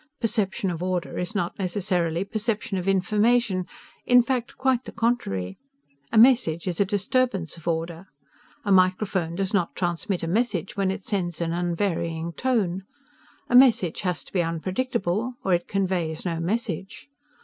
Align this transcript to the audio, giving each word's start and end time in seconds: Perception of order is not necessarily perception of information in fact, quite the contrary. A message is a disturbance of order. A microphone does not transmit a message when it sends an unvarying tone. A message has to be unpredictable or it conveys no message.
Perception 0.19 0.71
of 0.71 0.81
order 0.81 1.19
is 1.19 1.35
not 1.35 1.59
necessarily 1.59 2.23
perception 2.23 2.75
of 2.79 2.87
information 2.87 3.67
in 4.03 4.23
fact, 4.23 4.57
quite 4.57 4.85
the 4.85 4.91
contrary. 4.91 5.59
A 6.11 6.17
message 6.17 6.67
is 6.67 6.79
a 6.79 6.85
disturbance 6.85 7.55
of 7.55 7.67
order. 7.67 8.07
A 8.65 8.71
microphone 8.71 9.35
does 9.35 9.53
not 9.53 9.75
transmit 9.75 10.23
a 10.23 10.27
message 10.27 10.75
when 10.75 10.89
it 10.89 11.03
sends 11.03 11.39
an 11.39 11.53
unvarying 11.53 12.33
tone. 12.33 12.83
A 13.47 13.53
message 13.55 14.01
has 14.01 14.23
to 14.23 14.33
be 14.33 14.41
unpredictable 14.41 15.35
or 15.43 15.53
it 15.53 15.67
conveys 15.67 16.25
no 16.25 16.39
message. 16.39 17.07